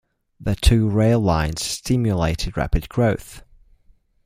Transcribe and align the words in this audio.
The 0.39 0.55
two 0.55 0.89
rail 0.89 1.19
lines 1.19 1.61
stimulated 1.63 2.57
rapid 2.57 2.89
growth. 2.89 3.43